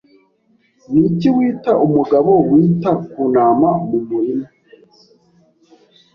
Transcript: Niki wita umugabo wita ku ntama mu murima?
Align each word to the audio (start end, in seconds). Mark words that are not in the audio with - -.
Niki 0.91 1.29
wita 1.35 1.71
umugabo 1.85 2.31
wita 2.51 2.91
ku 3.09 3.21
ntama 3.31 3.69
mu 3.89 3.99
murima? 4.07 4.47